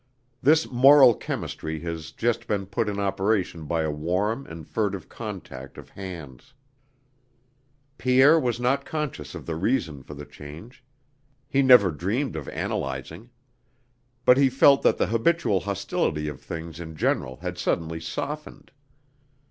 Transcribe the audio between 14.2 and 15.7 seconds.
But he felt that the habitual